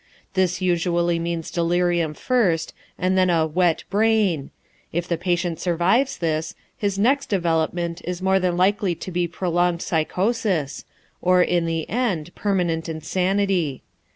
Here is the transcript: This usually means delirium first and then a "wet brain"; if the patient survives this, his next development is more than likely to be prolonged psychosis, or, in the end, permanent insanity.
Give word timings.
This 0.33 0.63
usually 0.63 1.19
means 1.19 1.51
delirium 1.51 2.15
first 2.15 2.73
and 2.97 3.15
then 3.15 3.29
a 3.29 3.45
"wet 3.45 3.83
brain"; 3.91 4.49
if 4.91 5.07
the 5.07 5.15
patient 5.15 5.59
survives 5.59 6.17
this, 6.17 6.55
his 6.75 6.97
next 6.97 7.27
development 7.27 8.01
is 8.03 8.19
more 8.19 8.39
than 8.39 8.57
likely 8.57 8.95
to 8.95 9.11
be 9.11 9.27
prolonged 9.27 9.83
psychosis, 9.83 10.85
or, 11.21 11.43
in 11.43 11.67
the 11.67 11.87
end, 11.87 12.33
permanent 12.33 12.89
insanity. 12.89 13.83